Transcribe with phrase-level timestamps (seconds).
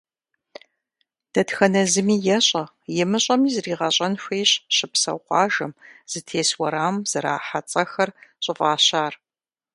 [1.33, 2.63] Дэтхэнэ зыми ещӏэ,
[3.01, 5.71] имыщӏэми зригъэщӏэн хуейщ щыпсэу къуажэм,
[6.11, 8.09] зытес уэрамым зэрахьэ цӏэхэр
[8.43, 9.13] щӏыфӏащар.